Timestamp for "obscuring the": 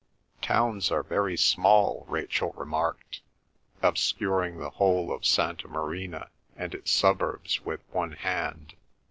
3.83-4.71